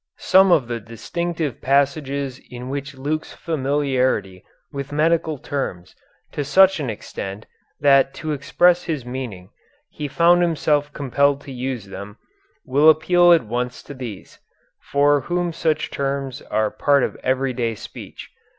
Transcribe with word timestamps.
Some 0.17 0.51
of 0.51 0.67
the 0.67 0.79
distinctive 0.79 1.61
passages 1.61 2.41
in 2.49 2.69
which 2.69 2.95
Luke's 2.97 3.33
familiarity 3.33 4.43
with 4.73 4.91
medical 4.91 5.37
terms 5.37 5.93
to 6.31 6.43
such 6.43 6.79
an 6.79 6.89
extent 6.89 7.45
that 7.81 8.11
to 8.15 8.31
express 8.31 8.85
his 8.85 9.05
meaning 9.05 9.51
he 9.91 10.07
found 10.07 10.41
himself 10.41 10.91
compelled 10.91 11.41
to 11.41 11.51
use 11.51 11.85
them, 11.85 12.17
will 12.65 12.89
appeal 12.89 13.31
at 13.31 13.43
once 13.45 13.83
to 13.83 13.93
these, 13.93 14.39
for 14.79 15.21
whom 15.21 15.53
such 15.53 15.91
terms 15.91 16.41
are 16.49 16.71
part 16.71 17.03
of 17.03 17.15
everyday 17.17 17.75
speech. 17.75 18.31